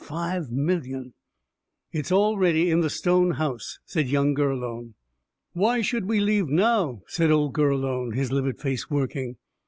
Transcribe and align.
"Five 0.03 0.49
million!" 0.51 1.13
"It's 1.91 2.11
all 2.11 2.35
ready, 2.35 2.71
in 2.71 2.81
the 2.81 2.89
stone 2.89 3.33
house," 3.35 3.77
said 3.85 4.07
young 4.09 4.33
Gurlone. 4.33 4.95
"Why 5.53 5.81
should 5.81 6.05
we 6.07 6.19
leave 6.19 6.49
now?" 6.49 7.03
said 7.05 7.29
old 7.29 7.53
Gurlone, 7.53 8.15
his 8.15 8.31
livid 8.31 8.59
face 8.59 8.89
working. 8.89 9.35